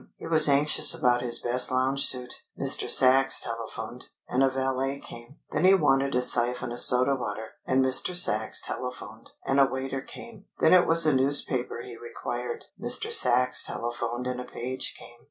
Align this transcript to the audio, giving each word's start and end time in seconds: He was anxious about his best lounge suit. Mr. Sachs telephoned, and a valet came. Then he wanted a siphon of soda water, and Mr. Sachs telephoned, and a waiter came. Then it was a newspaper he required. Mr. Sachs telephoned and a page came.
He 0.17 0.25
was 0.25 0.49
anxious 0.49 0.95
about 0.95 1.21
his 1.21 1.37
best 1.39 1.69
lounge 1.69 2.07
suit. 2.07 2.33
Mr. 2.59 2.89
Sachs 2.89 3.39
telephoned, 3.39 4.05
and 4.27 4.41
a 4.41 4.49
valet 4.49 4.99
came. 4.99 5.35
Then 5.51 5.63
he 5.63 5.75
wanted 5.75 6.15
a 6.15 6.23
siphon 6.23 6.71
of 6.71 6.81
soda 6.81 7.15
water, 7.15 7.49
and 7.67 7.85
Mr. 7.85 8.15
Sachs 8.15 8.59
telephoned, 8.61 9.29
and 9.45 9.59
a 9.59 9.67
waiter 9.67 10.01
came. 10.01 10.45
Then 10.57 10.73
it 10.73 10.87
was 10.87 11.05
a 11.05 11.13
newspaper 11.13 11.81
he 11.83 11.97
required. 11.97 12.65
Mr. 12.81 13.11
Sachs 13.11 13.63
telephoned 13.63 14.25
and 14.25 14.41
a 14.41 14.45
page 14.45 14.95
came. 14.97 15.19